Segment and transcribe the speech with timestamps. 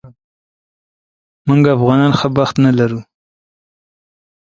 [1.47, 3.01] موږ افغانان ښه بخت نه لرو